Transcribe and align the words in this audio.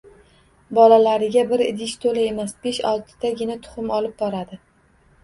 Bolalariga 0.77 1.43
bir 1.51 1.61
idish 1.65 1.93
to‘la 2.05 2.23
emas, 2.29 2.55
besh-oltitagina 2.65 3.59
tuxum 3.67 3.93
olib 3.99 4.17
boradi 4.23 4.61